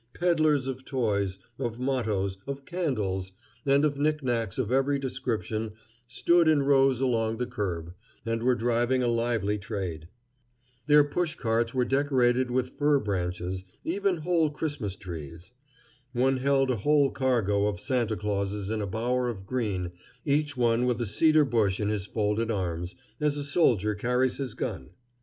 [0.15, 3.33] Peddlers of toys, of mottos, of candles,
[3.67, 5.73] and of knickknacks of every description
[6.07, 7.93] stood in rows along the curb,
[8.25, 10.07] and were driving a lively trade.
[10.87, 15.51] Their push carts were decorated with fir branches even whole Christmas trees.
[16.13, 19.91] One held a whole cargo of Santa Clauses in a bower of green,
[20.25, 24.55] each one with a cedar bush in his folded arms, as a soldier carries his
[24.55, 24.89] gun.